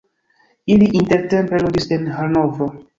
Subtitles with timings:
[0.77, 2.75] Ili intertempe loĝis en Hanovro.